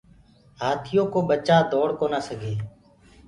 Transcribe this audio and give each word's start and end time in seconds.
هآٿيو 0.61 1.03
ڪو 1.13 1.19
ڀچآ 1.29 1.57
دوڙ 1.71 1.87
ڪونآ 1.99 2.19
سگي۔ 2.27 2.53